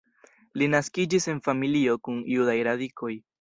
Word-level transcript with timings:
Li 0.61 0.69
naskiĝis 0.75 1.27
en 1.33 1.41
familio 1.49 1.99
kun 2.09 2.19
judaj 2.39 2.57
radikoj. 2.71 3.13